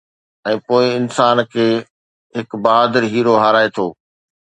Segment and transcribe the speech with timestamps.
[0.49, 1.67] ۽ پوءِ انسان کي
[2.41, 3.91] هڪ بهادر هيرو هارائي ٿو